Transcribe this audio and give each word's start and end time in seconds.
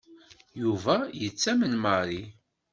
Yuba 0.61 0.95
yettamen 1.21 1.73
Mary. 1.83 2.21